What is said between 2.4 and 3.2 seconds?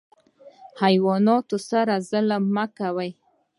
مه کوئ